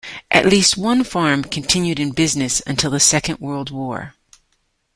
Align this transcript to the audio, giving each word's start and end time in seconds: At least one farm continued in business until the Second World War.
At 0.31 0.47
least 0.47 0.79
one 0.79 1.03
farm 1.03 1.43
continued 1.43 1.99
in 1.99 2.09
business 2.09 2.59
until 2.65 2.89
the 2.89 2.99
Second 2.99 3.39
World 3.39 3.69
War. 3.69 4.15